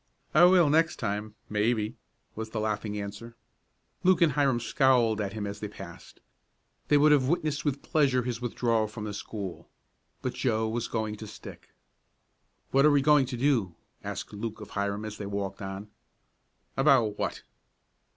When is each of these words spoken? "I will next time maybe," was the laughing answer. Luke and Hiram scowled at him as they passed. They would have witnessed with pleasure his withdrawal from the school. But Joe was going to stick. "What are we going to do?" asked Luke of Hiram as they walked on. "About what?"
"I 0.33 0.45
will 0.45 0.71
next 0.71 0.95
time 0.95 1.35
maybe," 1.47 1.95
was 2.35 2.49
the 2.49 2.59
laughing 2.59 2.99
answer. 2.99 3.35
Luke 4.01 4.19
and 4.23 4.31
Hiram 4.31 4.59
scowled 4.59 5.21
at 5.21 5.33
him 5.33 5.45
as 5.45 5.59
they 5.59 5.67
passed. 5.67 6.21
They 6.87 6.97
would 6.97 7.11
have 7.11 7.27
witnessed 7.27 7.65
with 7.65 7.83
pleasure 7.83 8.23
his 8.23 8.41
withdrawal 8.41 8.87
from 8.87 9.03
the 9.03 9.13
school. 9.13 9.69
But 10.23 10.33
Joe 10.33 10.67
was 10.67 10.87
going 10.87 11.17
to 11.17 11.27
stick. 11.27 11.75
"What 12.71 12.83
are 12.83 12.89
we 12.89 13.03
going 13.03 13.27
to 13.27 13.37
do?" 13.37 13.75
asked 14.03 14.33
Luke 14.33 14.59
of 14.59 14.71
Hiram 14.71 15.05
as 15.05 15.19
they 15.19 15.27
walked 15.27 15.61
on. 15.61 15.91
"About 16.75 17.19
what?" 17.19 17.43